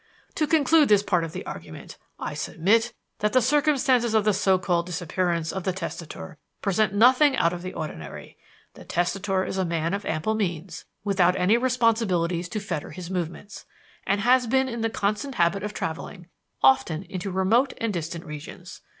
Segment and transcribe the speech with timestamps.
[0.33, 4.57] "To conclude this part of the argument: I submit that the circumstances of the so
[4.57, 8.35] called disappearance of the testator present nothing out of the ordinary.
[8.73, 13.67] The testator is a man of ample means, without any responsibilities to fetter his movements,
[14.07, 16.25] and has been in the constant habit of traveling,
[16.63, 18.81] often into remote and distant regions.